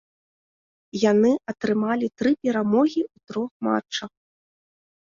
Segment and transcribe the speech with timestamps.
[1.11, 4.11] Яны атрымалі тры перамогі ў трох матчах.